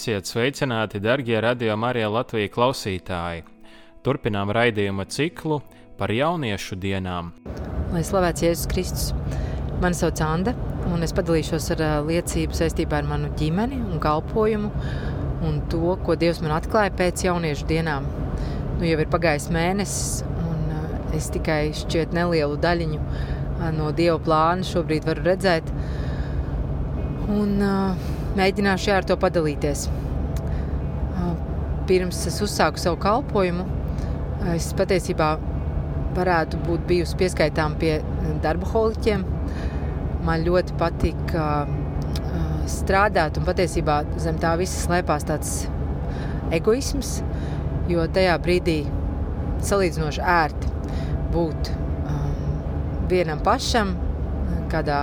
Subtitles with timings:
[0.00, 3.42] Esiet sveicināti, darbie radio Marija Latvijas klausītāji!
[4.00, 5.58] Turpinām raidījuma ciklu
[5.98, 7.26] par jauniešu dienām.
[7.92, 9.10] Lai slavēts Jēzus Kristus!
[9.82, 10.54] Mani sauc Anna,
[10.88, 14.70] un es padalīšos ar liecību saistībā ar manu ģimeni un kalpojumu
[15.44, 18.08] un to, ko Dievs man atklāja pēc jauniešu dienām.
[18.78, 23.02] Nu, jau ir pagājis mēnesis, un es tikai šķiet nelielu daļiņu
[23.76, 25.68] no Dieva plāna šobrīd varu redzēt.
[27.28, 29.88] Un, uh, mēģināšu ar to padalīties.
[31.90, 33.64] Pirms es uzsāku savu kalpošanu,
[34.54, 35.32] es patiesībā
[36.14, 37.96] varētu būt bijusi pieskaitām pie
[38.44, 39.24] darba holiķiem.
[40.26, 41.34] Man ļoti patīk
[42.70, 45.52] strādāt, un patiesībā zem tā visa slēpās tāds
[46.54, 47.20] egoisms,
[47.90, 48.78] jo tajā brīdī
[49.66, 50.70] salīdzinoši ērti
[51.34, 51.72] būt
[53.10, 53.96] vienam pašam,
[54.70, 55.02] kādā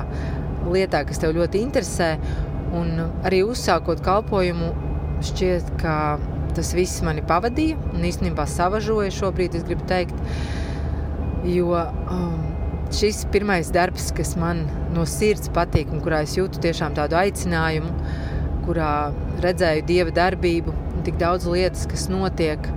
[0.68, 2.14] lietā, kas tev ļoti interesē,
[2.76, 4.74] Un arī uzsākot kalpošanu,
[5.28, 5.96] šķiet, ka
[6.58, 10.18] tas viss mani pavadīja un īstenībā savažoja šobrīd, es gribu teikt.
[11.48, 12.42] Jo um,
[12.94, 17.94] šis pirmais darbs, kas man no sirds patīk un kurā es jūtu tiešām tādu aicinājumu,
[18.68, 19.12] kurā
[19.44, 22.68] redzēju dieva darbību un tik daudz lietas, kas notiek,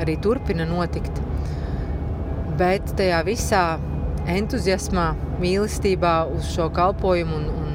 [0.00, 1.20] arī turpina notikt.
[2.56, 3.64] Bet tajā visā
[4.32, 5.10] entuziasmā,
[5.42, 7.65] mīlestībā uz šo kalpošanu un,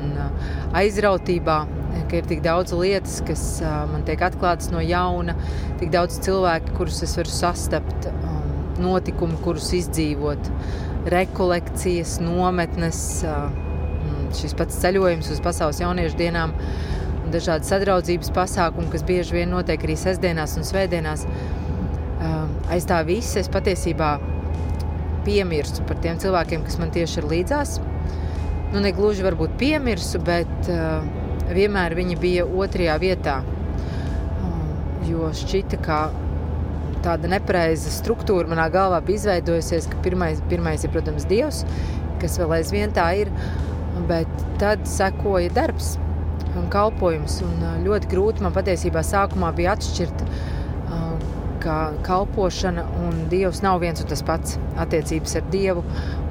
[0.77, 1.57] aizrautībā,
[2.11, 3.43] ka ir tik daudz lietas, kas
[3.91, 5.35] man tiek atklātas no jauna,
[5.81, 8.07] tik daudz cilvēku, kurus es varu sastapt,
[8.81, 10.49] notikumi, kurus izdzīvot,
[11.11, 13.01] rekolekcijas, nometnes,
[14.37, 16.55] šis pats ceļojums uz pasaules jauniešu dienām
[17.31, 21.27] dažādi sadraudzības pasākumi, kas bieži vien notiek arī sestdienās un svētdienās.
[22.71, 24.15] Aiz tā visa es patiesībā
[25.25, 27.79] piemirstu par tiem cilvēkiem, kas man tieši ir līdzās
[28.71, 31.03] nu, ne gluži varbūt piemirsu, bet uh,
[31.51, 33.39] vienmēr viņi bija otrajā vietā.
[33.43, 34.61] Uh,
[35.07, 36.01] jo šķita, ka
[37.05, 41.65] tāda nepareiza struktūra manā galvā bija izveidojusies, ka pirmais, pirmais ir, protams, Dievs,
[42.21, 43.33] kas vēl aizvien tā ir,
[44.09, 45.95] bet tad sekoja darbs
[46.55, 47.41] un kalpojums.
[47.47, 50.25] Un uh, ļoti grūti man patiesībā sākumā bija atšķirt,
[51.61, 54.57] ka kalpošana un Dievs nav viens un tas pats.
[54.81, 55.83] Attiecības ar Dievu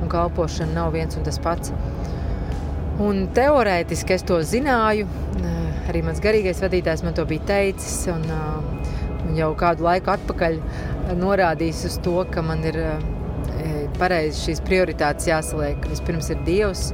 [0.02, 1.70] un kalpošana nav viens un tas pats.
[3.00, 5.06] Un teorētiski es to zināju.
[5.88, 8.04] Arī mans garīgais vadītājs man to bija teicis.
[8.12, 8.26] Un,
[9.24, 10.58] un jau kādu laiku atpakaļ
[11.18, 12.76] norādījis uz to, ka man ir
[13.98, 15.80] pareizi šīs prioritātes jāsaliek.
[15.90, 16.90] Vispirms ir Dievs,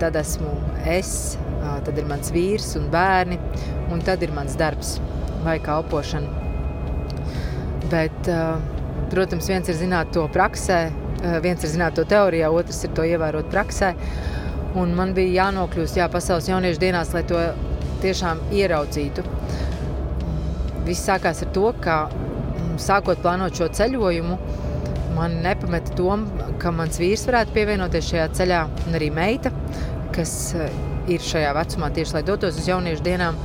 [0.00, 0.50] tad esmu
[0.90, 1.36] es,
[1.84, 3.38] tad ir mans vīrs un bērni,
[3.92, 4.96] un tad ir mans darbs
[5.44, 6.42] vai kalpošana.
[7.92, 8.32] Bet,
[9.12, 10.86] protams, viens ir zināt to praksē,
[11.44, 13.92] viens ir zināt to teorijā, otrs ir to ievērot praksē.
[14.80, 17.38] Un man bija jānokļūst jā, pasaules jauniešu dienās, lai to
[18.02, 19.22] tiešām ieraudzītu.
[20.84, 24.38] Viss sākās ar to, ka mm, sākot plānot šo ceļojumu,
[25.14, 29.54] man nepameta doma, ka mans vīrs varētu pievienoties šajā ceļā, un arī meita,
[30.14, 30.74] kas eh,
[31.14, 33.38] ir šajā vecumā tieši lai dotos uz jauniešu dienām.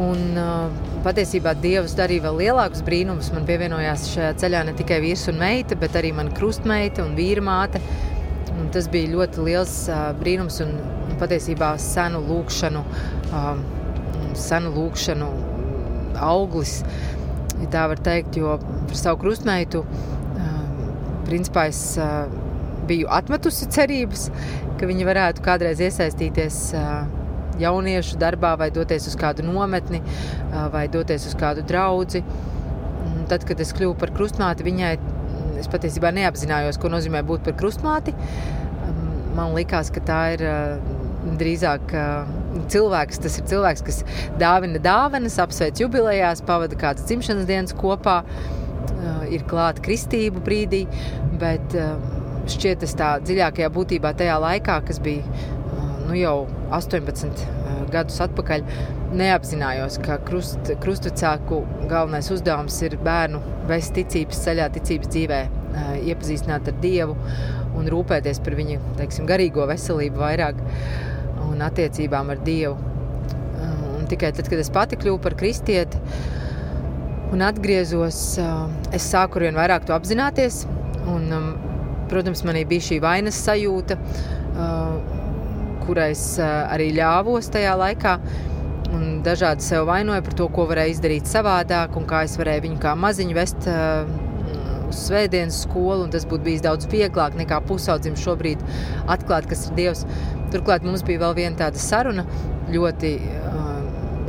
[0.00, 3.30] Un, uh, patiesībā Dievs darīja vēl lielākus brīnumus.
[3.34, 7.44] Man pievienojās šajā ceļā ne tikai vīrs un meita, bet arī mana krustmeita un vīra
[7.44, 7.80] māte.
[7.80, 8.09] Un
[8.74, 10.74] tas bija ļoti liels uh, brīnums un,
[11.20, 12.82] patiesībā senu lūkšanu,
[14.38, 15.28] senu lūkšanu
[16.20, 16.80] auglis,
[17.60, 20.50] ja tā var teikt, jo par savu krustmeitu uh,
[21.28, 22.24] principā es uh,
[22.88, 24.28] biju atmetusi cerības,
[24.80, 27.02] ka viņi varētu kādreiz iesaistīties uh,
[27.60, 32.24] jauniešu darbā vai doties uz kādu nometni uh, vai doties uz kādu draudzi.
[33.10, 34.94] Un tad, kad es kļuvu par krustmāti, viņai
[35.60, 38.14] Es patiesībā neapzinājos, ko nozīmē būt par krustmāti.
[39.36, 40.42] Man liekas, ka tā ir
[41.40, 41.92] drīzāk
[42.72, 43.20] cilvēks.
[43.22, 44.00] Tas ir cilvēks, kas
[44.40, 48.20] dāvina dāvanas, apsveic jubilejās, pavada kādas dzimšanas dienas kopā,
[49.30, 50.84] ir klāta kristību brīdī.
[51.40, 51.76] Bet
[52.50, 55.22] šķiet, tas tā dziļākajā būtībā tajā laikā, kas bija
[56.06, 57.46] nu, jau 18
[57.90, 58.64] gadus atpakaļ,
[59.18, 63.40] neapzinājos, ka krust, krustvecsāku galvenais uzdevums ir bērnu
[63.70, 65.40] vest ticības ceļā, ticības dzīvē,
[66.10, 67.16] iepazīstināt ar Dievu
[67.80, 70.60] un rūpēties par viņu teiksim, garīgo veselību vairāk.
[71.50, 72.76] Un, attiecībām ar Dievu.
[73.98, 75.98] Un tikai tad, kad es pati kļuvu par kristieti
[77.34, 78.20] un atgriezos,
[78.96, 80.62] es sāku ar vien vairāk to apzināties.
[81.10, 81.28] Un,
[82.10, 83.98] protams, manī bija šī vainas sajūta,
[85.84, 88.16] kurai es arī ļāvos tajā laikā.
[89.26, 92.96] Dažādi sev vainoja par to, ko varēja izdarīt savādāk, un kā es varēju viņu kā
[92.98, 93.68] maziņu vest
[94.90, 96.10] uz svētdienas skolu.
[96.12, 98.62] Tas būtu bijis daudz vieglāk nekā pusaudzim šobrīd
[99.10, 100.04] atklāt, kas ir Dievs.
[100.50, 102.26] Turklāt mums bija vēl viena tāda saruna,
[102.74, 103.16] ļoti,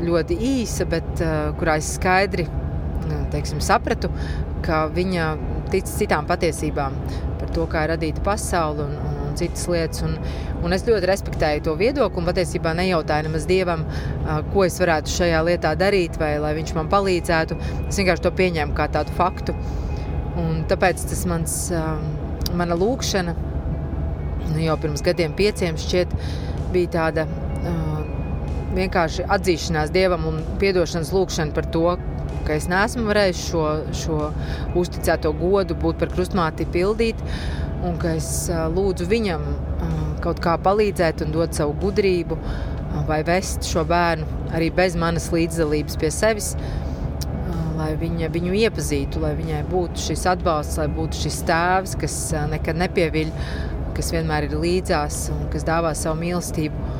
[0.05, 1.23] ļoti īsa, bet
[1.59, 2.47] kurā es skaidri
[3.31, 4.11] teiksim, sapratu,
[4.65, 5.31] ka viņa
[5.71, 6.95] tic citām patiesībām
[7.39, 8.97] par to, kā ir radīta pasaule un,
[9.31, 10.03] un citas lietas.
[10.05, 10.17] Un,
[10.61, 13.85] un es ļoti respektēju to viedokli un patiesībā nejautāju nemaz dievam,
[14.53, 17.57] ko es varētu šajā lietā darīt, vai lai viņš man palīdzētu.
[17.87, 19.57] Es vienkārši to pieņēmu kā tādu faktu.
[20.39, 21.55] Un tāpēc tas mans,
[22.55, 23.35] mana lūkšana
[24.51, 26.13] nu, jau pirms gadiem, pieciem, šķiet,
[26.73, 27.27] bija tāda
[28.75, 31.85] vienkārši atzīšanās dievam un atdošanas lūkšana par to,
[32.47, 34.19] ka es neesmu varējis šo, šo
[34.79, 37.19] uzticēto godu būt par krustmāti pildīt,
[37.85, 39.43] un ka es lūdzu viņam
[40.23, 42.37] kaut kā palīdzēt un dot savu gudrību
[43.07, 46.53] vai vest šo bērnu arī bez manas līdzdalības pie sevis
[47.81, 52.17] lai viņa viņu iepazītu, lai viņai būtu šis atbalsts, lai būtu šis tēvs, kas
[52.51, 53.31] nekad nepieviļ,
[53.97, 56.99] kas vienmēr ir līdzās un kas dāvā savu mīlestību.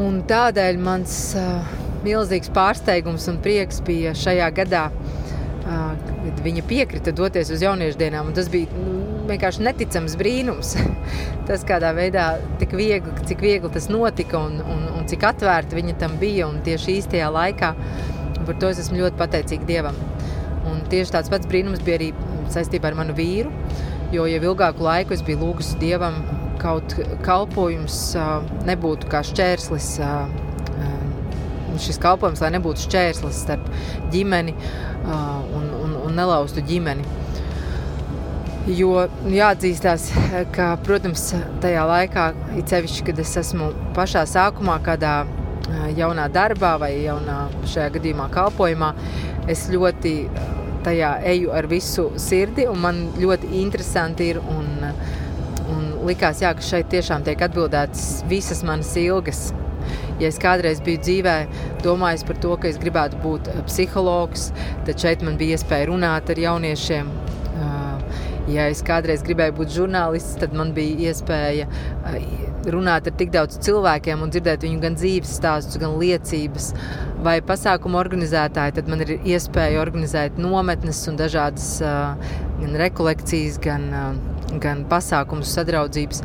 [0.00, 5.90] Un tādēļ mans uh, milzīgs pārsteigums un prieks bija šajā gadā, uh,
[6.20, 8.30] kad viņa piekrita doties uz jauniešu dienām.
[8.36, 9.00] Tas bija nu,
[9.30, 10.76] vienkārši neticams brīnums.
[11.48, 15.98] tas kādā veidā tik viegli, cik viegli tas notika un, un, un cik atvērta viņa
[16.02, 17.74] tam bija un tieši īstajā laikā.
[18.50, 19.96] Par to es esmu ļoti pateicīga Dievam.
[20.66, 22.10] Un tieši tāds pats brīnums bija arī
[22.50, 23.52] saistībā ar manu vīru,
[24.10, 26.18] jo jau ilgāku laiku es biju lūgusi Dievam
[26.60, 28.02] kaut kalpojums
[28.66, 29.94] nebūtu kā šķērslis
[31.80, 33.68] šis kalpojums, lai nebūtu šķērslis starp
[34.12, 34.52] ģimeni
[35.06, 37.06] un, un, un nelaustu ģimeni.
[38.76, 40.10] Jo jāatzīstās,
[40.54, 41.30] ka, protams,
[41.62, 42.26] tajā laikā,
[42.60, 45.14] it sevišķi, kad es esmu pašā sākumā, kādā
[45.96, 48.90] jaunā darbā vai jaunā šajā gadījumā kalpojumā,
[49.50, 50.14] es ļoti
[50.84, 54.70] tajā eju ar visu sirdi un man ļoti interesanti ir un,
[55.70, 59.50] un likās, jā, ka šeit tiešām tiek atbildētas visas manas ilgas.
[60.20, 61.36] Ja es kādreiz biju dzīvē,
[61.84, 64.50] domājis par to, ka es gribētu būt psihologs,
[64.88, 67.12] tad šeit man bija iespēja runāt ar jauniešiem,
[68.50, 71.68] Ja es kādreiz gribēju būt žurnālists, tad man bija iespēja
[72.68, 76.70] runāt ar tik daudz cilvēkiem un dzirdēt viņu gan dzīves stāstus, gan liecības.
[77.24, 83.88] Vai pasākumu organizētāji, tad man ir iespēja organizēt nometnes un dažādas gan rekolekcijas, gan,
[84.60, 86.22] gan pasākumus, sadraudzības.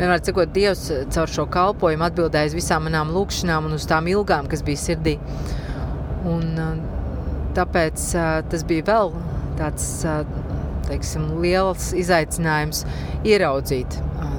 [0.00, 4.48] Vienmēr cikot, Dievs caur šo kalpojumu atbildēja uz visām manām lūkšanām un uz tām ilgām,
[4.50, 5.18] kas bija sirdī.
[6.28, 6.56] Un,
[7.54, 8.10] tāpēc
[8.50, 9.12] tas bija vēl
[9.60, 9.88] tāds
[10.88, 12.84] teiksim, liels izaicinājums
[13.24, 13.98] ieraudzīt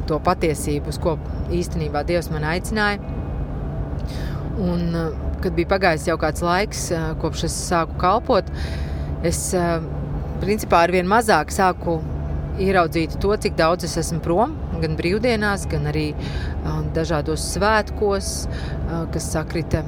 [0.10, 1.18] to patiesību, uz ko
[1.54, 3.02] īstenībā Dievs man aicināja.
[4.62, 4.88] Un,
[5.44, 6.88] kad bija pagājis jau kāds laiks,
[7.22, 8.48] kopš es sāku kalpot,
[9.26, 9.50] es
[10.44, 12.00] principā ar vien mazāk sāku
[12.62, 16.08] ieraudzīt to, cik daudz es esmu prom, gan brīvdienās, gan arī
[16.96, 18.34] dažādos svētkos,
[19.12, 19.84] kas sakrita,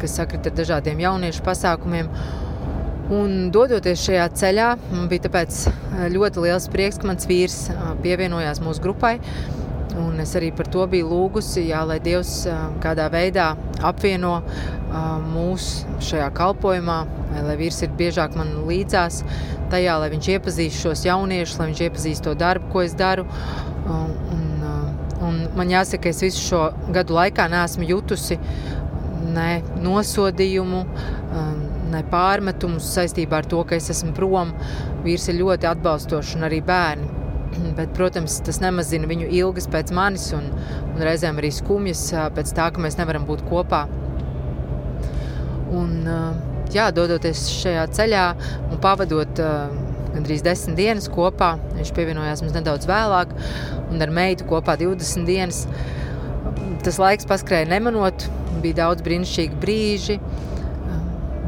[0.00, 2.10] kas sakrita ar dažādiem jauniešu pasākumiem.
[3.06, 8.58] Un dodoties šajā ceļā, man bija eh, ļoti liels prieks, ka mans vīrs eh, pievienojās
[8.64, 9.20] mūsu grupai.
[9.96, 13.52] Un es arī par to biju lūgusi, jā, lai Dievs eh, kādā veidā
[13.86, 14.40] apvieno
[15.30, 16.98] mūs šajā kalpošanā,
[17.44, 19.20] lai vīrs ir biežāk man līdzās
[19.70, 23.26] tajā, lai viņš iepazīst šos jauniešus, lai viņš iepazīst to darbu, ko es daru.
[23.86, 24.64] Un,
[25.26, 26.62] un man jāsaka, ka es visu šo
[26.94, 28.38] gadu laikā neesmu jutusi
[29.36, 29.50] ne
[29.84, 30.86] nosodījumu,
[31.96, 34.52] ne pārmetumus saistībā ar to, ka es esmu prom.
[35.04, 37.08] Vīrs ir ļoti atbalstošs un arī bērni.
[37.78, 40.50] Bet, protams, tas nemazina viņu ilgas pēc manis un,
[40.92, 43.86] un reizēm arī skumjas pēc tā, ka mēs nevaram būt kopā.
[45.76, 45.98] Un,
[46.72, 48.24] jā, dodoties šajā ceļā
[48.70, 49.42] un pavadot
[50.16, 53.34] gandrīz desmit dienas kopā, viņš pievienojās mums nedaudz vēlāk,
[53.90, 55.64] un ar meitu kopā 20 dienas.
[56.86, 58.28] Tas laiks paskrēja nemanot,
[58.62, 60.18] bija daudz brīnišķīgu brīžu.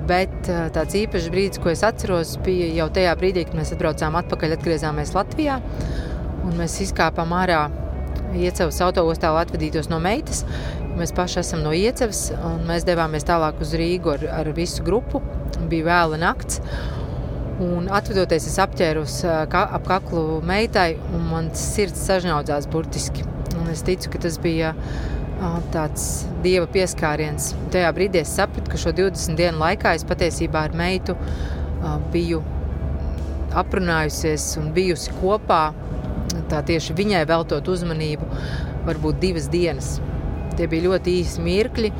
[0.08, 4.16] Bet eh, tāds īpašs brīdis, ko es atceros, bija jau tajā brīdī, kad mēs atbraucām
[4.22, 5.58] atpakaļ, atgriezāmies Latvijā.
[6.56, 7.66] Mēs izkāpām ārā
[8.36, 10.44] Iecevas autoostā, lai atvadītos no meitas.
[10.98, 15.20] Mēs paši esam no Iecevas, un mēs devāmies tālāk uz Rīgu ar, ar visu grupu.
[15.68, 16.62] Bija vēla nakts.
[17.58, 23.26] Un atvadoties, es apķēros eh, ap kaklu meitai, un mans sirds sažņaudzās burtiski.
[23.58, 24.72] Un es ticu, ka tas bija
[25.72, 27.52] tāds dieva pieskāriens.
[27.72, 31.14] Tajā brīdī es sapratu, ka šo 20 dienu laikā es patiesībā ar meitu
[32.12, 32.42] biju
[33.58, 35.68] aprunājusies un bijusi kopā.
[36.48, 38.26] Tā tieši viņai veltot uzmanību,
[38.88, 39.98] varbūt divas dienas.
[40.56, 41.92] Tie bija ļoti īsi mirkļi.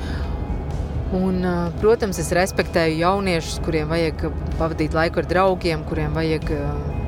[1.18, 1.40] Un,
[1.80, 4.26] protams, es respektēju jauniešus, kuriem vajag
[4.58, 6.50] pavadīt laiku ar draugiem, kuriem vajag,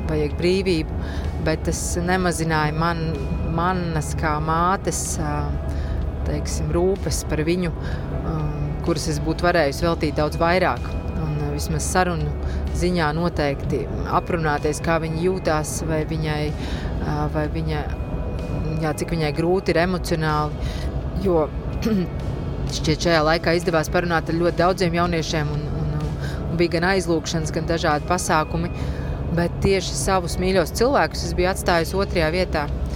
[0.08, 1.00] vajag brīvību,
[1.44, 3.02] bet tas nemazināja man,
[3.56, 5.02] manas kā mātes
[6.30, 7.72] teiksim, rūpes par viņu,
[8.86, 10.86] kuras es būtu varējusi veltīt daudz vairāk.
[11.20, 12.30] Un vismaz sarunu
[12.80, 13.82] ziņā noteikti
[14.16, 16.42] aprunāties, kā viņa jūtās, vai viņai,
[17.34, 17.82] vai viņa,
[18.84, 20.70] jā, cik viņai grūti ir emocionāli.
[21.24, 21.44] Jo
[22.76, 26.08] šķiet, šajā laikā izdevās parunāt ar ļoti daudziem jauniešiem, un, un,
[26.48, 28.72] un bija gan aizlūgšanas, gan dažādi pasākumi.
[29.36, 32.64] Bet tieši savus mīļos cilvēkus es biju atstājusi otrajā vietā.
[32.66, 32.90] Un,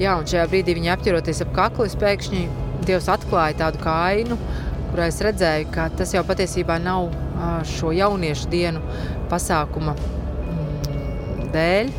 [0.00, 2.44] jā, un šajā brīdī viņi apķeroties ap kaklu, pēkšņi
[2.82, 4.36] Dievs atklāja tādu kā ainu,
[4.90, 7.12] kurā es redzēju, ka tas jau patiesībā nav
[7.68, 8.82] šo jauniešu dienu
[9.30, 11.92] pasākuma mm, dēļ,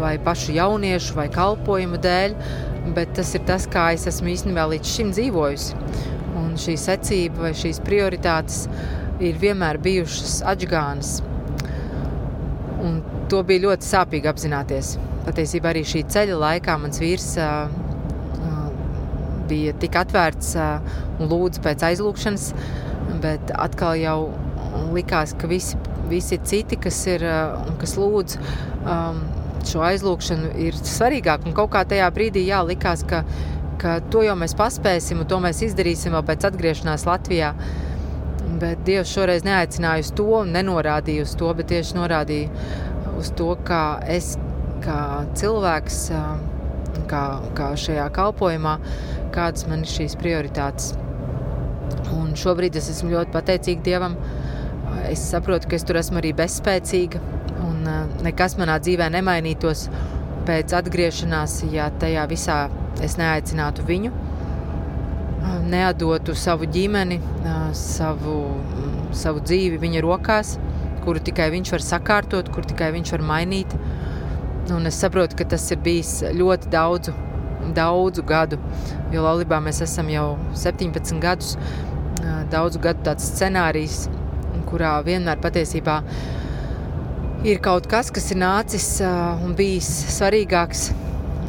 [0.00, 2.36] vai pašu jauniešu, vai kalpojumu dēļ,
[2.96, 5.80] bet tas ir tas, kā es esmu īstenībā līdz šim dzīvojusi.
[6.36, 8.66] Un šī secība vai šīs prioritātes
[9.24, 11.18] ir vienmēr bijušas atžgānas.
[12.84, 13.00] Un
[13.32, 14.96] to bija ļoti sāpīgi apzināties.
[15.26, 17.66] Patiesībā arī šī ceļa laikā mans vīrs uh,
[19.50, 22.50] bija tik atvērts uh, un lūdza pēc aizlūgšanas,
[23.22, 24.18] bet atkal jau
[24.94, 25.78] likās, ka visi,
[26.10, 28.38] visi citi, kas ir uh, un kas lūdz,
[28.84, 29.20] um,
[29.66, 31.46] šo aizlūgšanu ir svarīgāk.
[31.46, 33.24] Un kaut kā tajā brīdī jā, likās, ka,
[33.82, 37.52] ka to jau mēs paspēsim, un to mēs izdarīsim vēl pēc atgriešanās Latvijā.
[38.60, 42.68] Bet Dievs šoreiz neaicināja uz to, nenorādīja uz to, bet tieši norādīja
[43.18, 44.36] uz to, kā es,
[44.84, 45.00] kā
[45.38, 46.00] cilvēks,
[47.10, 47.22] kā,
[47.56, 48.76] kā šajā kalpošanā,
[49.34, 50.94] kādas man ir šīs prioritātes.
[52.16, 54.18] Un šobrīd es esmu ļoti pateicīga Dievam.
[55.06, 57.20] Es saprotu, ka es tur esmu arī bezspēcīga,
[58.24, 59.86] nekas manā dzīvē nemainītos
[60.46, 62.58] pēc atgriešanās, ja tajā visā
[63.04, 64.12] es neaicinātu viņu,
[65.66, 67.18] neadotu savu ģimeni,
[67.76, 68.36] savu,
[69.16, 70.56] savu dzīvi viņa rokās,
[71.04, 73.74] kuru tikai viņš var sakārtot, kur tikai viņš var mainīt.
[74.74, 77.12] Un es saprotu, ka tas ir bijis ļoti daudzu,
[77.76, 78.58] daudzu gadu,
[79.14, 80.24] jo Latvijā mēs esam jau
[80.58, 81.54] 17 gadus,
[82.50, 84.08] daudzu gadu tāds scenārijs,
[84.66, 86.00] kurā vienmēr patiesībā
[87.46, 88.88] ir kaut kas, kas ir nācis
[89.46, 90.88] un bijis svarīgāks.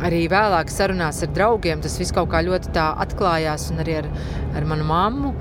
[0.05, 4.11] Arī vēlāk sarunās ar draugiem tas viss kaut kā ļoti atklājās, un arī ar,
[4.53, 5.33] ar manu mammu.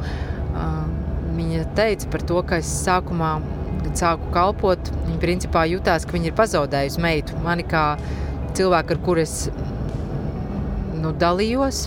[1.37, 3.35] Viņa teica par to, ka es sākumā,
[3.87, 7.38] kad sāku kalpot, viņa principā jutās, ka viņa ir pazaudējusi meitu.
[7.45, 7.87] Mani kā
[8.57, 9.37] cilvēku, ar kuru es
[10.97, 11.87] nu, dalījos.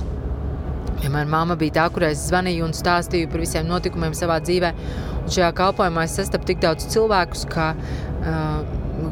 [1.04, 4.74] Ja manā mamma bija tā, kurai es zvanīju un stāstīju par visiem notikumiem savā dzīvē.
[5.22, 7.72] Un šajā kalpošanā es sastapu tik daudz cilvēku, ka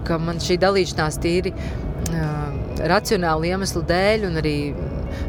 [0.07, 1.53] ka man šī dalīšanās tīri
[2.87, 4.55] racionāli iemeslu dēļ un arī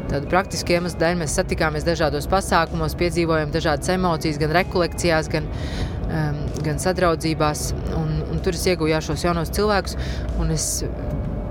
[0.09, 5.47] tādu praktisku iemeslu dēļ mēs satikāmies dažādos pasākumos, piedzīvojam dažādas emocijas, gan rekolekcijās, gan,
[6.65, 7.69] gan sadraudzībās.
[7.97, 9.97] Un, un tur es iegūju šos jaunos cilvēkus,
[10.41, 10.69] un es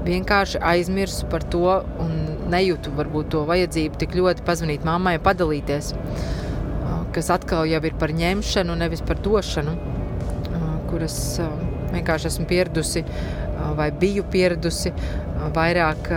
[0.09, 2.15] vienkārši aizmirsu par to un
[2.49, 5.93] nejūtu varbūt to vajadzību tik ļoti pazvanīt mammai un padalīties,
[7.15, 9.75] kas atkal jau ir par ņemšanu, nevis par došanu,
[10.89, 11.19] kuras
[11.93, 13.05] vienkārši esmu pieradusi
[13.77, 14.95] vai biju pieradusi
[15.57, 16.11] vairāk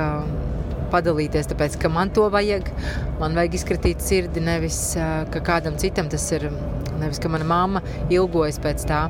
[0.92, 2.68] padalīties, tāpēc, ka man to vajag.
[3.22, 4.80] Man vajag izkritīt sirdi, nevis
[5.32, 6.50] ka kādam citam tas ir,
[7.02, 9.04] nevis ka mana mamma ilgojas pēc tā.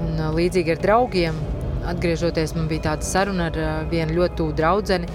[0.00, 1.42] Un, līdzīgi ar draugiem,
[1.90, 5.10] atgriežoties, man bija tāda saruna ar vienu ļoti tuvu draudzeni,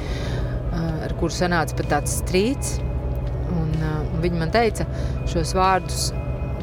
[0.75, 2.77] ar kuru sanāca pat tāds strīds.
[3.55, 4.85] Un, un viņi man teica
[5.31, 6.09] šos vārdus,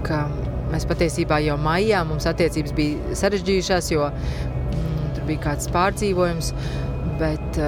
[0.06, 0.26] ka
[0.72, 6.52] Mēs patiesībā jau maijā mums attiecības bija sarežģījušās, jo mm, tur bija kāds pārdzīvojums.
[7.20, 7.58] Bet,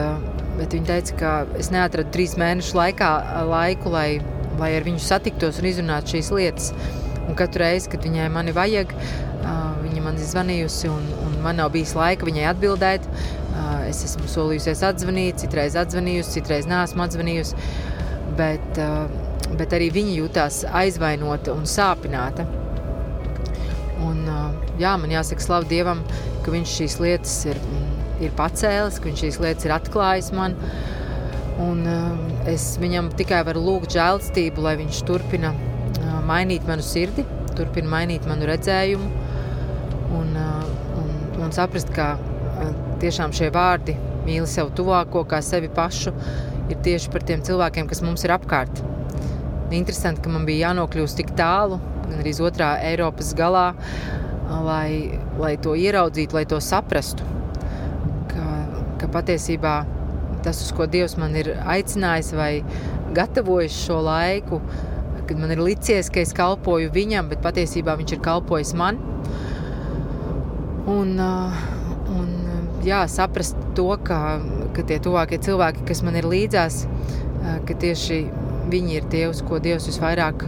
[0.56, 3.11] bet viņi teica, ka es neatradu trīs mēnešu laikā
[3.50, 4.09] laiku, lai,
[4.61, 6.71] lai ar viņu satiktos un izrunātu šīs lietas.
[7.35, 8.93] Un katru reizi, kad viņai mani vajag,
[9.83, 13.09] viņa man ir zvanījusi, un, un man nav bijis laika viņai atbildēt.
[13.88, 17.59] Es esmu solījusies atzvanīt, citreiz atzvanījusi, citreiz neesmu atzvanījusi.
[18.38, 18.79] Bet,
[19.59, 22.47] bet arī viņa jutās aizvainota un sāpināta.
[24.07, 24.23] Un,
[24.79, 26.07] jā, man jāsaka, slavu Dievam,
[26.47, 27.59] ka viņš šīs lietas ir,
[28.23, 30.55] ir pacēlis, ka viņš šīs lietas ir atklājis man.
[31.67, 31.83] Un,
[32.47, 35.57] es viņam tikai varu lūgt žēlstību, lai viņš turpina
[36.26, 39.11] mainīt manu sirdi, turpina mainīt manu redzējumu
[40.19, 40.35] un,
[41.02, 41.12] un,
[41.45, 42.14] un saprast, ka
[43.02, 46.14] tiešām šie vārdi mīli sev tuvāko kā sevi pašu
[46.73, 48.81] ir tieši par tiem cilvēkiem, kas mums ir apkārt.
[49.75, 53.66] Interesanti, ka man bija jānokļūst tik tālu, gan arī otrā Eiropas galā,
[54.64, 57.26] lai, lai to ieraudzītu, lai to saprastu.
[58.31, 58.47] Ka,
[59.00, 59.75] ka patiesībā
[60.45, 62.52] tas, uz ko Dievs man ir aicinājis vai
[63.16, 64.61] gatavojis šo laiku,
[65.28, 69.00] kad man ir licies, ka es kalpoju viņam, bet patiesībā viņš ir kalpojis man.
[70.90, 71.16] Un,
[72.14, 72.28] un
[72.85, 74.21] jā, saprast to, ka,
[74.76, 76.85] ka tie tuvākie cilvēki, kas man ir līdzās,
[77.64, 78.21] ka tieši
[78.73, 80.47] viņi ir tie, uz ko Dievs visvairāk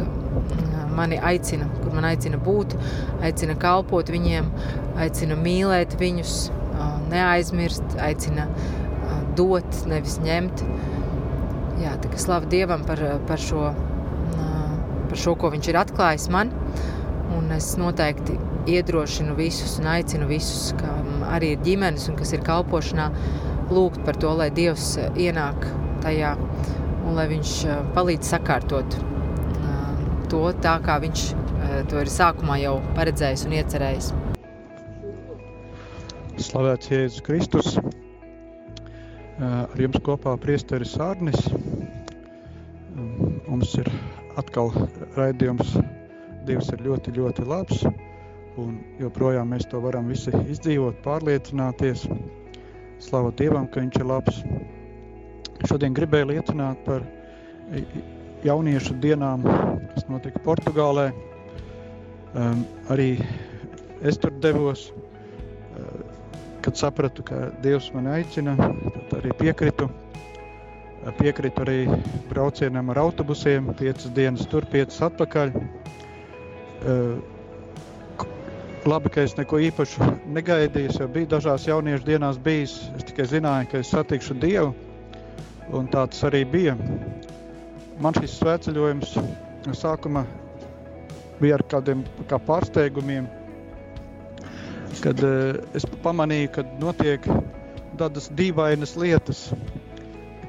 [0.96, 2.76] mani aicina, kur man aicina būt,
[3.24, 4.48] aicina kalpot viņiem,
[5.02, 6.36] aicina mīlēt viņus,
[7.12, 8.48] neaizmirst, aicina
[9.36, 10.64] dot, nevis ņemt.
[11.82, 13.68] Jā, tā kā slavu Dievam par, par, šo,
[15.16, 16.50] par šo, ko viņš ir atklājis man,
[17.32, 18.34] un es noteikti
[18.68, 20.90] iedrošinu visus un aicinu visus, kā
[21.32, 23.06] arī ir ģimenes un kas ir kalpošanā,
[23.72, 25.64] lūgt par to, lai Dievs ienāk
[26.04, 27.52] tajā un lai viņš
[27.96, 28.98] palīdz sakārtot
[30.28, 31.24] to tā, kā viņš
[31.88, 34.10] to ir sākumā jau paredzējis un iecerējis.
[36.44, 37.78] Slavēts Jēzus Kristus!
[39.40, 41.48] Ar jums kopā priesteris Ārnis.
[43.46, 43.88] Mums ir
[44.40, 44.72] atkal
[45.16, 45.76] raidījums
[46.46, 47.80] Dievs ir ļoti, ļoti labs
[48.60, 52.06] un joprojām mēs to varam visi izdzīvot, pārliecināties.
[53.02, 54.38] Slavu Dievam, ka viņš ir labs.
[55.68, 57.04] Šodien gribēju liecināt par
[58.46, 59.44] jauniešu dienām,
[59.92, 61.10] kas notika Portugālē.
[62.36, 63.16] Um, arī
[64.04, 66.00] es tur devos, uh,
[66.64, 69.88] kad sapratu, ka Dievs mani aicina, tad arī piekritu.
[71.14, 71.86] Piekritu arī
[72.26, 75.52] braucienam ar autobusiem, piecas dienas tur, piecas atpakaļ.
[76.86, 77.20] Uh,
[78.86, 80.90] labi, ka es neko īpašu negaidīju.
[80.90, 82.74] Es jau biju dažās jauniešu dienās bijis.
[82.98, 84.74] Es tikai zināju, ka es satikšu Dievu.
[85.74, 86.76] Un tā tas arī bija.
[88.02, 89.14] Man šis svētceļojums
[89.78, 90.26] sākuma
[91.40, 93.30] bija ar kādiem kā pārsteigumiem.
[95.02, 97.26] Kad uh, es pamanīju, ka notiek
[98.00, 99.46] tādas dīvainas lietas.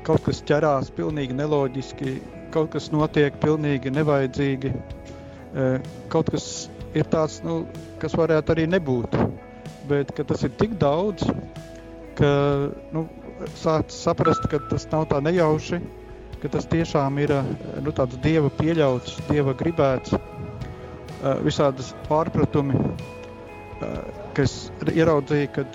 [0.08, 2.16] Kaut kas ķerās pilnīgi neloģiski,
[2.56, 4.72] kaut kas notiek pilnīgi nevajadzīgi.
[4.72, 5.78] Uh,
[6.14, 6.48] kaut kas
[6.96, 7.62] ir tāds, nu,
[8.02, 9.18] kas varētu arī nebūt.
[9.88, 11.24] Bet tas ir tik daudz,
[12.18, 12.32] ka
[12.96, 13.06] nu,
[13.62, 15.80] sāc saprast, ka tas nav tā nejauši,
[16.42, 17.34] ka tas tiešām ir
[17.86, 20.16] nu, tāds dieva pieļauts, dieva gribēts,
[21.46, 22.78] visādas pārpratumi,
[24.38, 24.58] kas
[24.94, 25.66] ieraudzīja, ka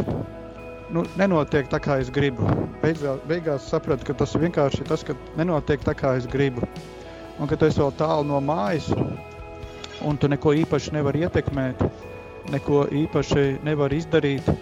[0.92, 2.46] nu, nenotiek tā, kā es gribu.
[2.82, 6.66] Beigās, beigās sapratu, ka tas vienkārši ir tas, ka nenotiek tā, kā es gribu.
[7.40, 8.90] Un ka tu esi vēl tālu no mājas,
[10.04, 11.82] un tu neko īpaši nevari ietekmēt,
[12.52, 14.52] neko īpaši nevari izdarīt.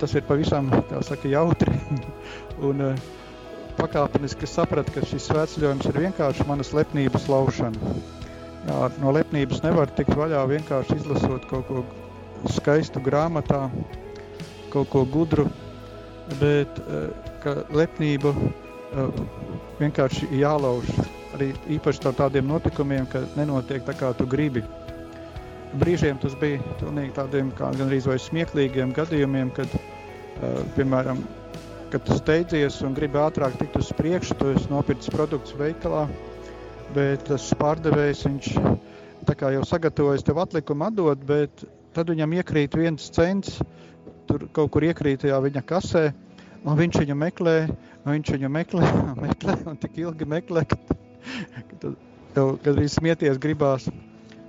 [0.00, 0.68] Tas ir pavisam,
[1.06, 1.72] saka, jautri.
[2.68, 3.06] un uh,
[3.78, 7.94] pakāpeniski sapratu, ka šis svētceļojums ir vienkārši manas lepnības laušana.
[8.68, 11.84] Jā, no lepnības nevar tikt vaļā vienkārši izlasot kaut ko
[12.52, 13.68] skaistu grāmatā,
[14.72, 15.46] kaut ko gudru,
[16.40, 17.08] bet uh,
[17.42, 19.22] ka lepnību uh,
[19.80, 20.90] vienkārši jālauž
[21.36, 24.64] arī īpaši ar tādiem notikumiem, ka nenotiek tā, kā tu gribi.
[25.80, 31.22] Brīžiem tas bija pilnīgi tādiem kā gandrīz vai smieklīgiem gadījumiem, kad, uh, piemēram,
[31.90, 36.06] kad tu steidzies un gribi ātrāk tikt uz priekšu, tu esi nopircis produktus veikalā,
[36.94, 38.50] bet tas pārdevējs, viņš
[39.26, 43.58] tā kā jau sagatavojas tev atlikumu atdot, bet tad viņam iekrīt viens cents,
[44.30, 46.06] tur kaut kur iekrīt tajā viņa kasē,
[46.62, 47.58] un viņš viņu meklē,
[48.04, 48.90] un viņš viņu meklē,
[49.26, 50.78] meklē, un tik ilgi meklē, ka
[51.80, 51.96] Tad
[52.34, 53.86] tev gandrīz smieties gribās,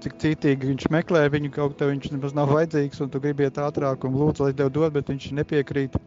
[0.04, 3.60] cik cītīgi viņš meklē viņu, kaut tev viņš nemaz nav vajadzīgs, un tu gribi iet
[3.62, 5.98] ātrāk un lūdzu, lai tev dod, bet viņš nepiekrīt.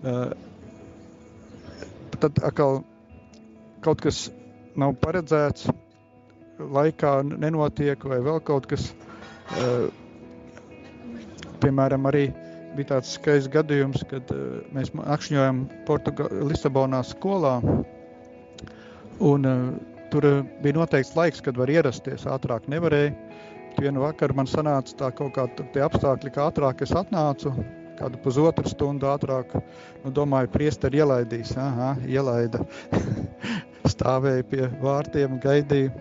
[0.00, 0.32] Uh,
[2.20, 2.82] tad atkal
[3.84, 4.28] kaut kas
[4.80, 5.68] nav paredzēts,
[6.60, 8.90] laikā nenotiek, vai vēl kaut kas.
[9.56, 9.88] Uh,
[11.60, 12.28] piemēram, arī
[12.76, 14.92] bija tāds skaists gadījums, kad uh, mēs
[15.86, 17.58] Portuga Lisabonā skolā,
[19.20, 19.72] Un, uh,
[20.10, 22.24] tur uh, bija noteikts laiks, kad var ierasties.
[22.24, 23.12] Ātrāk nevarēja.
[23.76, 27.52] Vienu vakaru man sanāca tā kaut kādi apstākļi, ka ātrāk es atnācu,
[28.00, 29.52] kādu pusotru stundu ātrāk.
[30.02, 31.52] Nu, domāju, priesteri ielaidīs.
[31.60, 32.64] Aha, ielaida.
[33.92, 35.92] Stāvēja pie vārtiem, gaidīja.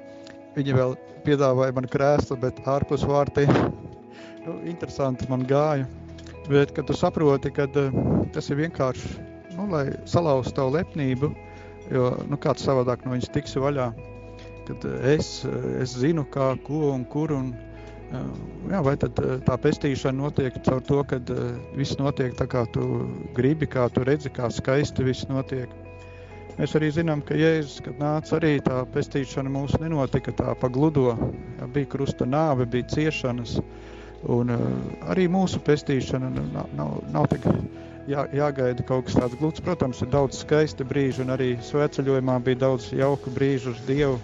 [0.55, 0.95] Viņi vēl
[1.27, 3.51] piedāvāja man krēslu, bet ārpus vārtiem.
[4.47, 5.85] nu, interesanti man gāja.
[6.49, 7.99] Bet, kad tu saproti, ka uh,
[8.33, 9.13] tas ir vienkārši,
[9.53, 11.49] nu, lai salauztu tavu lepnību, uh,
[11.89, 13.89] Jo nu, kāds savādāk no viņas tiks vaļā.
[14.67, 17.33] Kad eh, es, eh, es zinu, kā, ko un kur.
[17.33, 17.51] Un,
[18.13, 18.27] eh,
[18.69, 21.21] jā, vai tad tā pestīšana notiek caur to, ka
[21.77, 23.05] viss notiek tā, kā tu
[23.37, 25.73] gribi, kā tu redzi, kā skaisti viss notiek.
[26.59, 31.13] Mēs arī zinām, ka Jēzus, kad nāca arī tā pestīšana mūsu nenotika tā pa gludo.
[31.57, 33.61] Ja, bija krusta nāve, bija ciešanas,
[34.27, 34.65] un uh,
[35.11, 37.47] arī mūsu pestīšana nav, nav, nav tik
[38.09, 39.63] jā, jāgaida kaut kas tāds gluds.
[39.63, 44.19] Protams, ir daudz skaisti brīži, un arī svētceļojumā bija daudz jauku brīžu uz Dievu,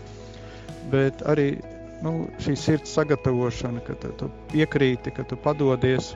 [0.92, 1.56] bet arī
[2.04, 6.14] nu, šī sirds sagatavošana, ka tu piekrīti, ka tu padodies,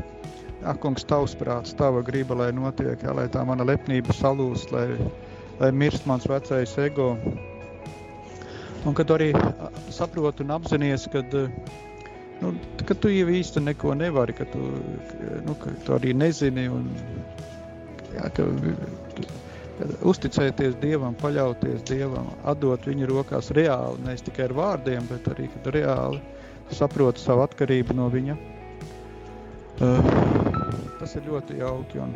[0.67, 4.87] ak, kungs, tavs prāts, tava griba, lai notiek, jā, lai tā mana lepnība salūst, lai
[5.59, 7.17] lai mirst mans vecais ego.
[8.87, 9.33] Un kad arī
[9.91, 11.33] saprotu un apzinies, kad,
[12.41, 12.54] nu,
[12.86, 14.62] ka tu jau īsti neko nevari, ka tu,
[15.45, 16.88] nu, ka tu arī nezini un
[18.15, 18.47] jā, ka,
[20.08, 25.71] uzticēties Dievam, paļauties Dievam, atdot viņa rokās reāli, nevis tikai ar vārdiem, bet arī, kad
[25.75, 26.19] reāli
[26.75, 28.36] saproti savu atkarību no viņa.
[29.80, 30.10] Uh,
[30.99, 32.12] tas ir ļoti jauki un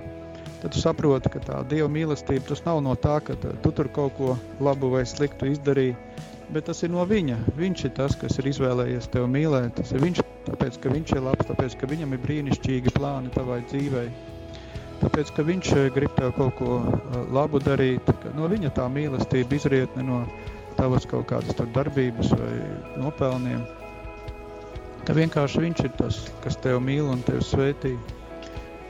[0.60, 4.18] tad tu saproti, ka tā Dieva mīlestība tas nav no tā, ka tu tur kaut
[4.20, 5.96] ko labu vai sliktu izdarīji,
[6.52, 7.40] bet tas ir no Viņa.
[7.60, 9.76] Viņš ir tas, kas ir izvēlējies tevi mīlēt.
[9.80, 13.62] Tas ir viņš, tāpēc, ka viņš ir labs, tāpēc, ka viņam ir brīnišķīgi plāni tavai
[13.72, 14.08] dzīvei.
[15.04, 19.58] Tāpēc, ka viņš eh, grib tev kaut ko eh, labu darīt, no viņa tā mīlestība
[19.58, 20.20] izriet ne no
[20.78, 22.54] tavas kaut kādas darbības vai
[23.00, 23.64] nopelniem.
[25.04, 27.98] Ka vienkārši viņš ir tas, kas tev mīl un tevi svētī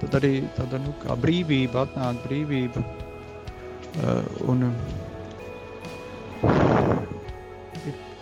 [0.03, 2.79] tad arī tāda nu, kā brīvība atnāk brīvība.
[3.93, 4.73] Uh, un uh,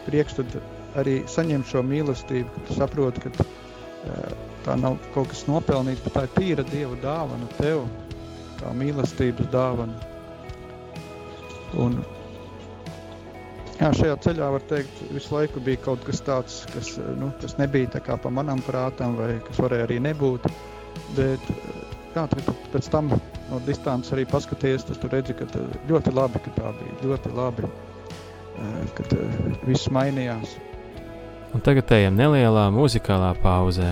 [0.05, 0.61] tad
[0.99, 4.31] arī saņemt šo mīlestību, kad saproti, ka uh,
[4.65, 7.85] tā nav kaut kas nopelnīts, bet tā ir tīra Dieva dāvana tev,
[8.59, 10.09] tā mīlestības dāvana.
[11.79, 12.01] Un,
[13.79, 17.93] jā, šajā ceļā var teikt, visu laiku bija kaut kas tāds, kas, nu, kas nebija
[17.95, 20.49] tā kā pa manam prātam vai kas varēja arī nebūt.
[21.15, 21.47] Bet
[22.15, 22.25] jā,
[22.73, 23.13] pēc tam
[23.51, 25.47] no distances arī paskaties, tad tu redzi, ka
[25.89, 26.99] ļoti labi, ka tā bija.
[27.07, 27.71] Ļoti labi,
[28.97, 29.15] kad
[29.67, 30.57] viss mainījās.
[31.51, 33.91] Un tagad ejam nelielā muzikālā pauzē.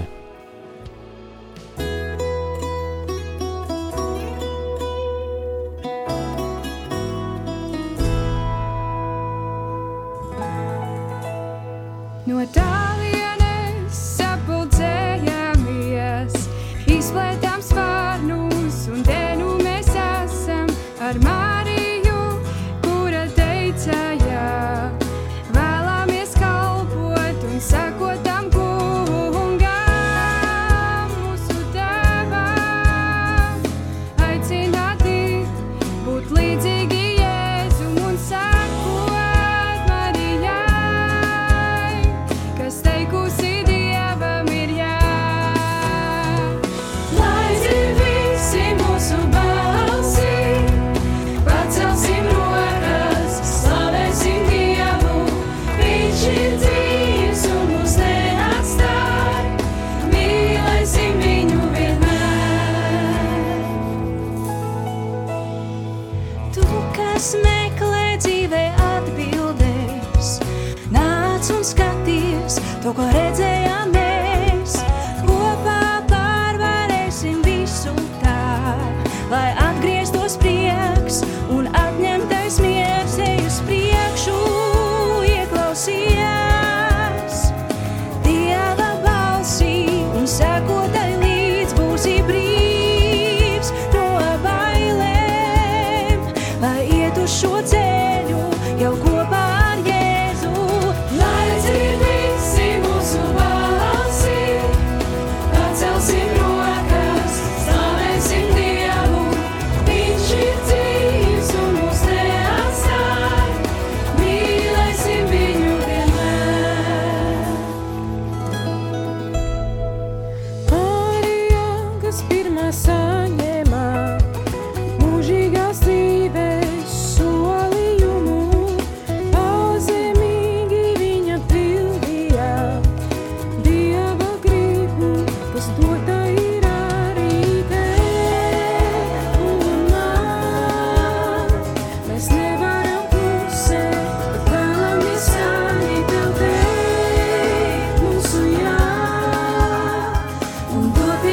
[79.30, 79.69] Why I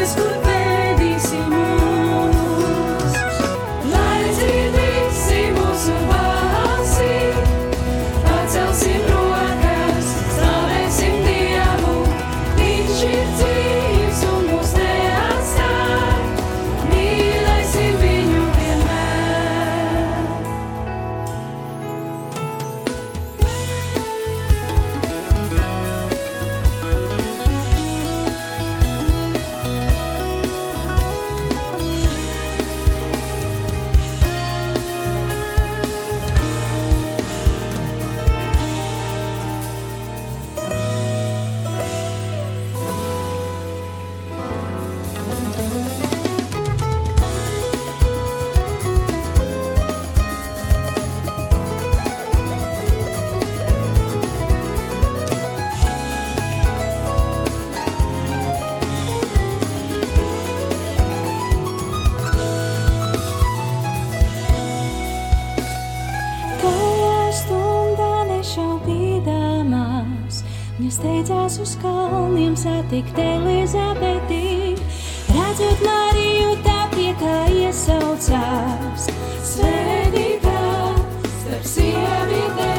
[0.06, 0.35] is good.
[73.86, 74.74] Elizabeti.
[75.36, 79.08] Redzot Mariju, tā priekā iesaucās,
[79.52, 80.64] svētītā
[81.42, 82.75] starp sievietēm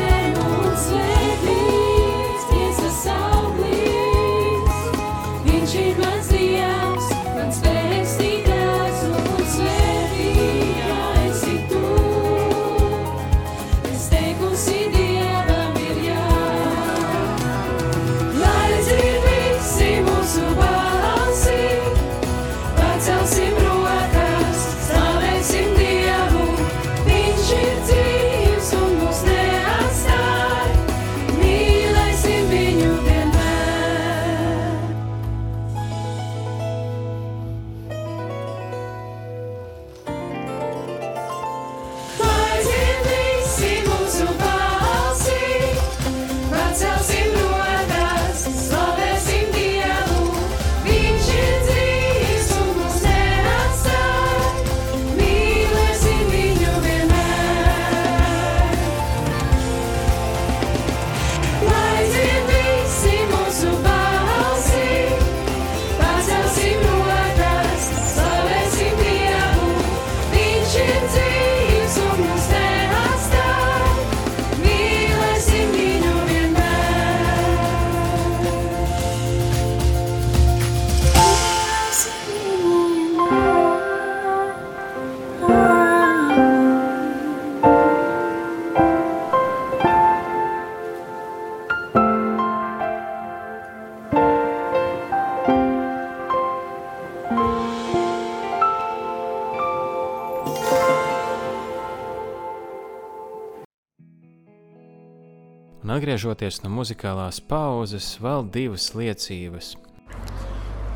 [106.18, 109.76] atgriežoties no muzikālās pauzes, vēl divas liecības.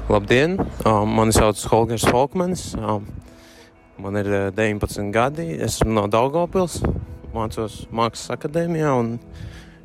[0.09, 0.55] Labdien!
[0.81, 2.71] Mani sauc Holgers Falkmans.
[2.73, 3.03] Uh,
[4.01, 5.45] Man ir uh, 19 gadi.
[5.61, 6.79] Esmu no Daugopils,
[7.35, 8.95] mācos Mākslas akadēmijā.
[8.97, 9.19] un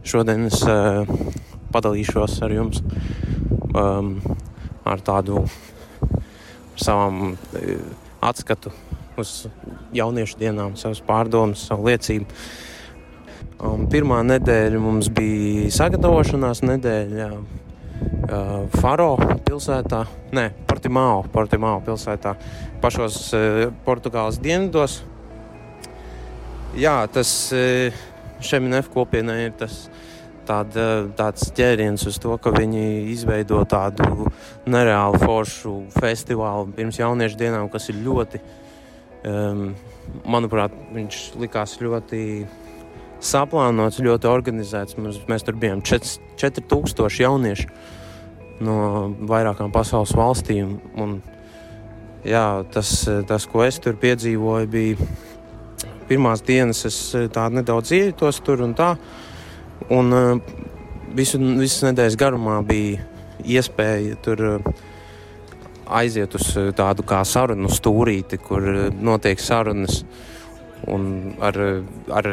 [0.08, 0.62] Šodien es
[1.74, 2.80] padalīšos ar jums
[3.76, 4.14] um,
[4.88, 5.42] ar tādu
[6.80, 7.76] savam uh,
[8.24, 8.72] atskatu
[9.20, 9.42] uz
[9.92, 12.40] jauniešu dienām, savas pārdomas, savu liecību.
[13.56, 17.28] Um, pirmā nedēļa mums bija sagatavošanās nedēļa.
[18.26, 19.14] Uh, Faro
[19.46, 20.02] pilsētā,
[20.36, 22.34] ne, Portimao, Portimao pilsētā,
[22.82, 24.98] pašos uh, Portugāles dienvidos.
[26.76, 27.96] Jā, tas uh,
[28.44, 29.86] Šeminef kopienai ir tas
[30.44, 34.28] tāda, tāds ķēriens uz to, ka viņi izveido tādu
[34.68, 38.42] nereālu foršu festivālu pirms jauniešu dienām, kas ir ļoti,
[39.32, 39.66] um,
[40.28, 42.22] manuprāt, viņš likās ļoti
[43.24, 44.98] saplānots, ļoti organizēts.
[45.00, 47.70] Mēs, mēs tur bijām 4000 jauniešu
[48.64, 48.76] no
[49.28, 50.76] vairākām pasaules valstīm.
[51.00, 51.18] Un,
[52.26, 52.92] jā, tas,
[53.28, 55.08] tas, ko es tur piedzīvoju, bija
[56.08, 57.00] pirmās dienas, es
[57.34, 58.94] tā nedaudz iejutos tur un tā.
[59.92, 60.54] Un uh,
[61.14, 63.04] visu, visas nedēļas garumā bija
[63.44, 64.70] iespēja tur uh,
[65.86, 68.64] aiziet uz tādu kā sarunu stūrīti, kur
[68.96, 70.02] notiek sarunas
[70.90, 71.58] un ar,
[72.12, 72.28] ar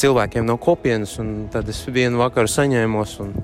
[0.00, 1.16] cilvēkiem no kopienas.
[1.52, 3.34] Tad es vienu vakaru saņēmos un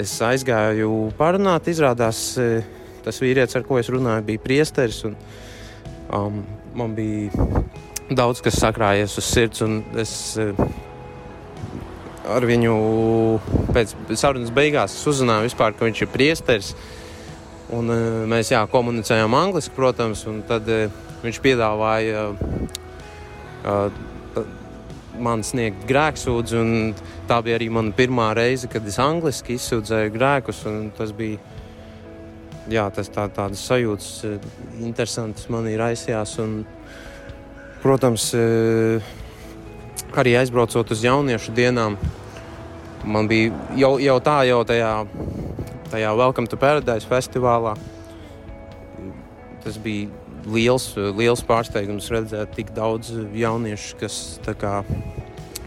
[0.00, 1.68] es aizgāju parunāt.
[1.70, 2.64] Izrādās, eh,
[3.04, 5.04] tas vīrietis, ar ko es runāju, bija priesteris.
[5.04, 5.16] Un,
[6.10, 7.30] um, man bija
[8.10, 10.52] daudz kas sakrājies uz sirds, un es eh,
[12.28, 12.74] ar viņu
[13.72, 16.74] pēc sarunas beigās uzzināju, vispār, ka viņš ir priesteris.
[17.72, 20.68] Un, eh, mēs jā, komunicējām angliski, protams, un tad
[21.24, 22.24] viņš piedāvāja
[23.64, 23.88] uh,
[25.20, 26.62] man sniegt grēksūdzi.
[27.28, 30.64] Tā bija arī mana pirmā reize, kad es angliski izsūdzēju grēkus.
[30.96, 31.38] Tas bija
[32.70, 34.48] jā, tas tā, tādas sajūtas, eh,
[34.80, 36.38] interesantas man ir aizsījās.
[36.42, 36.64] Un,
[37.82, 39.02] protams, eh,
[40.14, 41.96] arī aizbraucot uz jauniešu dienām,
[43.04, 45.06] man bija jau, jau tā, jau tajā,
[45.90, 47.76] tajā Welcome to Paradise festivālā.
[49.64, 50.08] Tas bija
[50.46, 54.18] liels, liels pārsteigums redzēt tik daudz jauniešu, kas,
[54.60, 54.80] kā,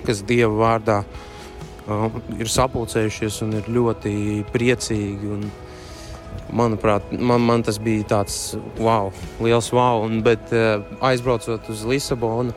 [0.07, 0.97] kas Dieva vārdā
[1.87, 4.17] um, ir sapulcējušies un ir ļoti
[4.53, 5.31] priecīgi.
[5.37, 5.47] Un,
[6.53, 9.11] manuprāt, man, man tas bija tāds wow,
[9.43, 10.05] liels wow.
[10.05, 12.55] Un, bet uh, aizbraucot uz Lisabonu,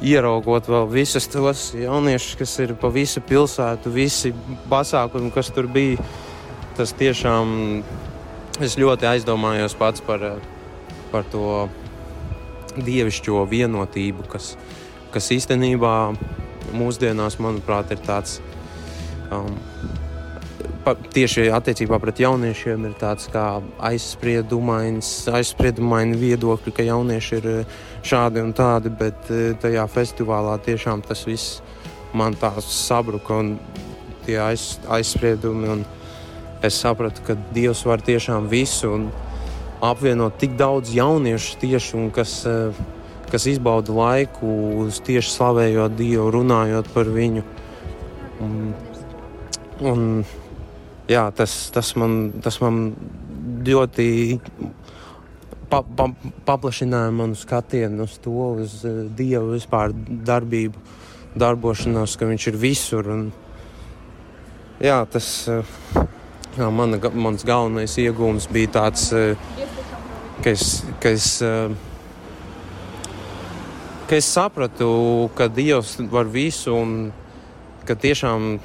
[0.00, 4.32] ieraugot vēl visus tos jauniešus, kas ir pa visu pilsētu, visi
[4.70, 6.00] pasākumi, kas tur bija,
[6.78, 7.82] tas tiešām
[8.64, 10.59] es ļoti aizdomājos pats par, eh,
[11.12, 11.68] par to
[12.76, 14.54] dievišķo vienotību, kas,
[15.14, 15.94] kas īstenībā
[16.76, 18.38] mūsdienās, manuprāt, ir tāds
[19.34, 19.56] um,
[20.84, 23.44] pa, tieši attiecībā pret jauniešiem ir tāds kā
[23.90, 31.04] aizspriedumains, aizspriedumaini viedokļi, ka jaunieši ir eh, šādi un tādi, bet eh, tajā festivālā tiešām
[31.06, 31.60] tas viss
[32.16, 33.56] man tā sabruka un
[34.26, 35.68] tie aiz, aizspriedumi.
[35.76, 35.84] Un
[36.66, 39.10] es sapratu, ka Dievs var tiešām visu un
[39.80, 42.72] apvienot tik daudz jauniešu tieši un kas, eh,
[43.30, 47.42] kas izbauda laiku, tieši slavējot Dievu, runājot par viņu.
[48.40, 48.74] Un,
[49.80, 50.24] un,
[51.08, 52.94] jā, tas, tas, man, tas man
[53.64, 54.40] ļoti
[55.70, 56.08] pa, pa,
[56.48, 60.80] paplašināja manu skatienu uz to, uz uh, Dievu vispār darbību,
[61.38, 63.10] darbošanos, ka Viņš ir visur.
[63.14, 63.28] Un,
[64.82, 65.76] jā, tas uh,
[66.58, 69.69] jā, mana, mans galvenais iegūms bija tāds, uh,
[70.44, 70.82] ka es.
[71.02, 71.70] Ka es uh,
[74.10, 76.94] ka es sapratu, ka Dievs var visu un
[77.86, 78.56] ka tiešām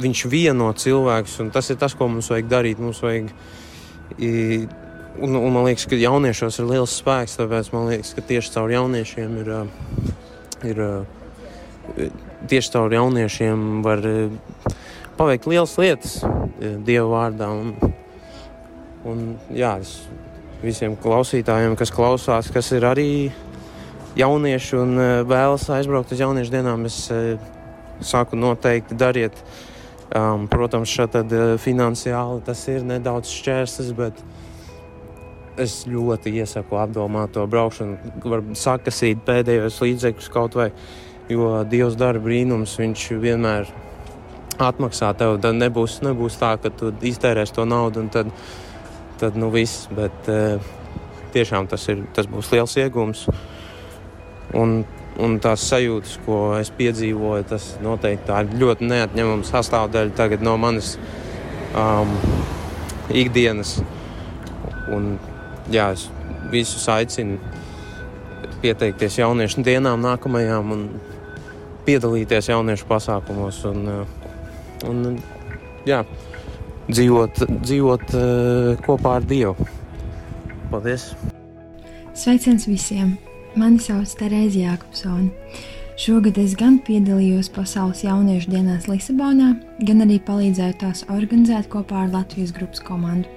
[0.00, 2.78] Viņš vieno cilvēkus, tas ir tas, ko mums vajag darīt.
[2.80, 3.28] Mums vajag,
[4.16, 8.72] un, un man liekas, ka jauniešos ir liels spēks, tāpēc man liekas, ka tieši caur
[8.72, 9.60] jauniešiem ir, ā,
[10.70, 10.90] ir ā,
[12.48, 14.00] tieši caur jauniešiem var
[15.20, 16.16] paveikt lielas lietas
[16.56, 17.52] Dieva vārdā.
[17.52, 17.76] Un,
[19.12, 19.98] un, jā, es
[20.62, 23.10] visiem klausītājiem, kas klausās, kas ir arī
[24.18, 27.36] jaunieši un ā, vēlas aizbraukt uz jauniešu dienām, es ā,
[28.02, 29.38] saku noteikti dariet.
[30.12, 34.18] Um, protams, šeit uh, finansiāli tas ir nedaudz šķērslis, bet
[35.60, 38.18] es ļoti iesaku apdomāt to braukšanu.
[38.24, 40.68] Varbūt sakasīt pēdējos līdzekļus kaut vai,
[41.32, 43.72] jo Dievs dara brīnums, viņš vienmēr
[44.60, 45.38] atmaksā tev.
[45.42, 48.32] Tad nebūs, nebūs tā, ka tu iztērēsi to naudu un tad,
[49.22, 49.86] tad nu viss.
[49.94, 50.72] Bet uh,
[51.32, 53.28] tiešām tas, ir, tas būs liels iegūms.
[54.58, 54.82] Un
[55.20, 60.56] un tās sajūtas, ko es piedzīvoju, tas noteikti tā ir ļoti neatņemama sastāvdaļa tagad no
[60.60, 60.94] manas
[61.76, 62.14] um,
[63.12, 63.78] ikdienas.
[64.92, 65.14] Un,
[65.72, 66.08] jā, es
[66.52, 67.38] visus aicinu
[68.62, 70.84] pieteikties jauniešu dienām, nākamajām un
[71.86, 73.62] piedalīties jauniešu pasākumos.
[73.68, 75.18] Un, uh, un,
[75.88, 76.02] jā,
[76.90, 79.68] dzīvot, dzīvot uh, kopā ar Dievu.
[80.72, 81.12] Paldies!
[82.16, 83.14] Sveiciens visiem!
[83.58, 85.28] Mani sauc Terēzija Jākopsona.
[86.00, 89.50] Šogad es gan piedalījos Pasaules jauniešu dienās Lisabonā,
[89.84, 93.28] gan arī palīdzēju tās organizēt kopā ar Latvijas grupas komandu.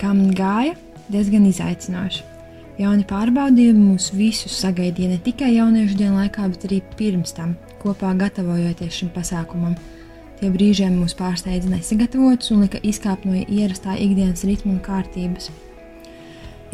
[0.00, 0.74] Kā man gāja,
[1.06, 2.24] diezgan izaicinoši.
[2.82, 8.10] Jauni pārbaudījumi mūs visus sagaidīja ne tikai jauniešu dienu laikā, bet arī pirms tam, kopā
[8.18, 9.78] gatavojoties šim pasākumam.
[10.40, 15.50] Tie brīžiem mūs pārsteidza nesagatavotus un lika izkāpt no ierastā ikdienas ritma un kārtības.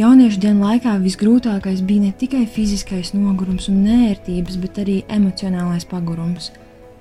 [0.00, 6.48] Jauniešu dienu laikā visgrūtākais bija ne tikai fiziskais nogurums un nērtības, bet arī emocionālais pagurums.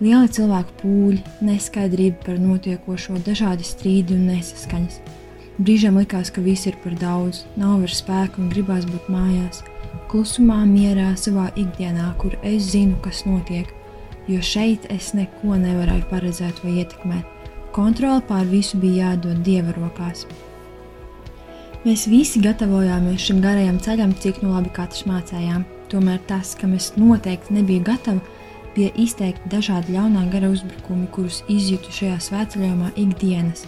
[0.04, 5.00] Lieli cilvēku pūļi, neskaidrība par notiekošo, dažādi strīdi un nesaskaņas.
[5.60, 9.63] Brīžiem likās, ka viss ir par daudz, nav vairs spēka un gribās būt mājās,
[10.12, 13.71] klusumā, mierā, savā ikdienā, kur es zinu, kas notiek,
[14.30, 17.25] jo šeit es neko nevarēju paredzēt vai ietekmēt.
[17.73, 20.25] Kontrole pār visu bija jādod dieva rokās.
[21.86, 25.63] Mēs visi gatavojāmies šim garajam ceļam, cik nu labi katrs mācējām.
[25.90, 28.19] Tomēr tas, kam es noteikti nebiju gatava,
[28.75, 33.63] bija izteikti dažādi ļaunā gara uzbrukumi, kurus izjūtu šajā svētceļojumā ikdienas,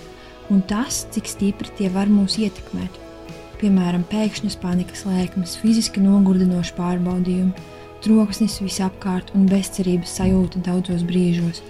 [0.53, 2.99] un tas, cik stipri tie var mūs ietekmēt.
[3.61, 7.65] Piemēram, pēkšņas panikas lēkmes, fiziski nogurdinoši pārbaudījumi,
[8.03, 11.63] troksnis visapkārt un bezcerības sajūta daudzos brīžos.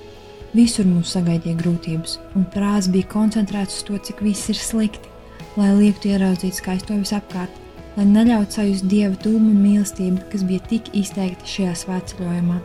[0.55, 5.11] Visur mūs sagaidīja grūtības, un prāts bija koncentrēts uz to, cik viss ir slikti
[5.59, 7.55] lai liektu ieraudzīt skaisto visapkārt,
[7.97, 12.59] lai neļautu sajust dieva tūmu un mīlestību, kas bija tik izteikti šajā svētceļojumā.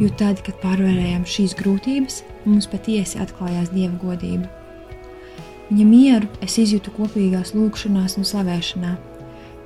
[0.00, 4.48] Jo tad, kad pārvarējām šīs grūtības, mums patiesi atklājās dieva godība.
[5.68, 8.94] Viņa mieru es izjūtu kopīgās lūgšanās un slavēšanā.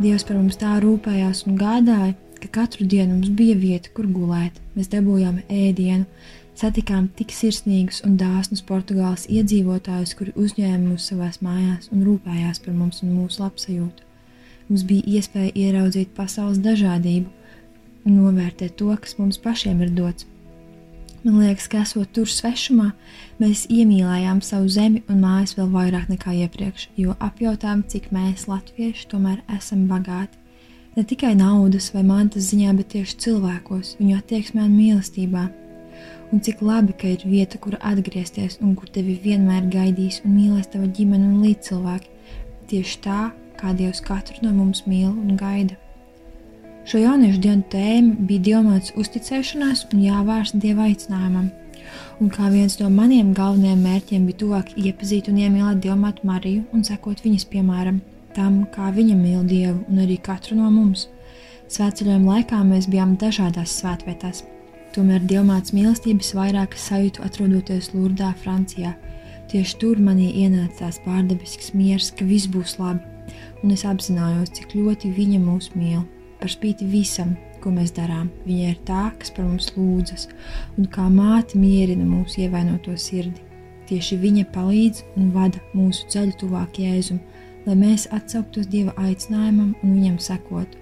[0.01, 4.59] Dievs par mums tā rūpējās un gādāja, ka katru dienu mums bija vieta, kur gulēt.
[4.76, 6.07] Mēs dabūjām ēdienu,
[6.61, 12.76] satikām tik sirsnīgus un dāsnus Portugāles iedzīvotājus, kuri uzņēma mūs savās mājās un rūpējās par
[12.76, 14.09] mums un mūsu labsajūtu.
[14.70, 17.30] Mums bija iespēja ieraudzīt pasaules dažādību
[18.07, 20.26] un novērtēt to, kas mums pašiem ir dots.
[21.20, 22.86] Man liekas, ka esot tur svešumā,
[23.43, 29.05] mēs iemīlējām savu zemi un mājas vēl vairāk nekā iepriekš, jo apjautām, cik mēs, latvieši,
[29.11, 30.39] tomēr esam bagāti.
[31.01, 35.44] Ne tikai naudas vai mantas ziņā, bet tieši cilvēkos, viņu attieksmē un mīlestībā.
[36.28, 40.68] Un cik labi, ka ir vieta, kur atgriezties un kur tevi vienmēr gaidīs un mīlēs
[40.74, 42.12] tava ģimene un līdzcilvēki.
[42.68, 43.22] Tieši tā,
[43.57, 45.80] kā Dievs katru no mums mīl un gaida.
[46.84, 51.48] Šo jauniešu dienu tēma bija diamāts uzticēšanās un jāvērst dieva aicinājumam.
[52.20, 56.84] Un kā viens no maniem galvenajiem mērķiem bija tuvāk iepazīt un iemīlēt Dievmātu Mariju un
[56.84, 58.05] sekot viņas piemēram,
[58.37, 61.09] tam, kā viņa mīl Dievu un arī katru no mums.
[61.70, 64.43] Svētceļojuma laikā mēs bijām dažādās svētvietās.
[64.95, 68.97] Tomēr Dievmāts mīlestības vairāk sajūtu atrodoties Lurdā, Francijā.
[69.51, 73.03] Tieši tur manī ienāca tās pārdabisks miers, ka viss būs labi,
[73.62, 76.03] un es apzinājos, cik ļoti viņa mūs mīl.
[76.41, 80.26] Par spīti visam, ko mēs darām, viņa ir tā, kas par mums lūdzas,
[80.78, 83.43] un kā māte mierina mūsu ievainoto sirdi.
[83.91, 87.18] Tieši viņa palīdz un vada mūsu ceļu tuvāk Jēzum,
[87.71, 90.79] lai mēs atsauktos Dieva aicinājumam un viņam sekotu,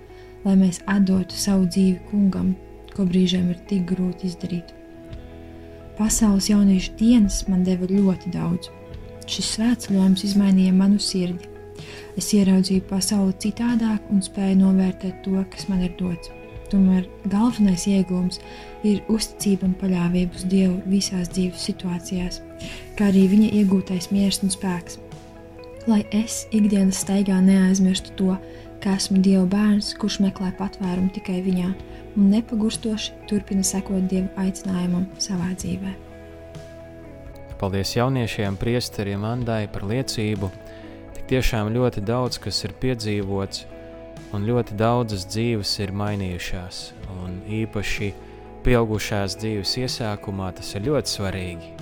[0.47, 2.55] lai mēs atdotu savu dzīvi kungam,
[2.95, 4.73] ko brīžiem ir tik grūti izdarīt.
[5.99, 8.71] Pasaules jauniešu dienas man deva ļoti daudz.
[9.29, 11.51] Šis svētceļojums izmainīja manu sirdi.
[12.17, 16.33] Es ieraudzīju pasauli citādāk un spēju novērtēt to, kas man ir dots.
[16.73, 18.41] Tomēr galvenais iegūms
[18.89, 22.41] ir uzticība un paļāvība uz Dievu visās dzīves situācijās,
[22.97, 24.99] kā arī viņa iegūtais miers un spēks.
[25.87, 28.35] Lai es ikdienas staigā neaizmirstu to,
[28.83, 31.71] ka esmu Dieva bērns, kurš meklē patvērumu tikai viņā,
[32.17, 35.95] un nepagurstoši turpina sekot Dieva aicinājumam savā dzīvē.
[37.59, 40.51] Paldies jauniešiem, priesteriem Andai par liecību.
[41.17, 43.65] Tik tiešām ļoti daudz, kas ir piedzīvots,
[44.35, 46.83] un ļoti daudzas dzīves ir mainījušās.
[47.19, 48.13] Un īpaši
[48.67, 51.78] pieaugušās dzīves iesākumā tas ir ļoti svarīgi.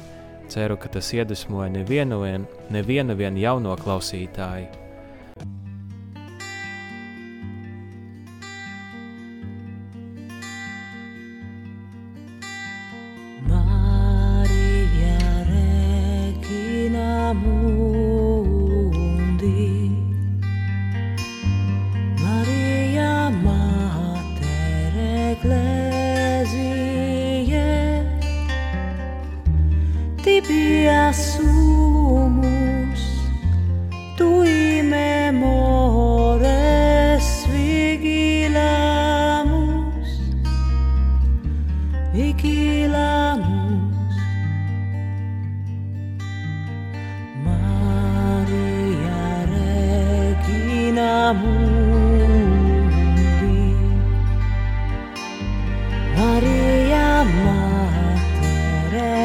[0.48, 4.85] Ceru, ka tas iedvesmoja nevienu, vien, nevienu vien jauno klausītāju.